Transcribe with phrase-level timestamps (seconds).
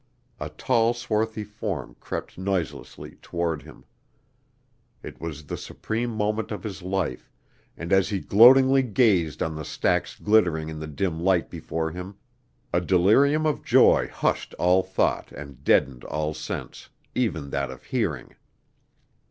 [0.39, 3.85] A tall, swarthy form crept noiselessly toward him!
[5.03, 7.31] It was the supreme moment of his life,
[7.77, 12.15] and as he gloatingly gazed on the stacks glittering in the dim light before him,
[12.73, 18.33] a delirium of joy hushed all thought and deadened all sense, even that of hearing.